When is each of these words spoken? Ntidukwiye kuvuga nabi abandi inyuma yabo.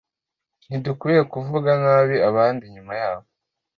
Ntidukwiye 0.67 1.21
kuvuga 1.33 1.69
nabi 1.83 2.15
abandi 2.29 2.61
inyuma 2.65 2.93
yabo. 3.01 3.27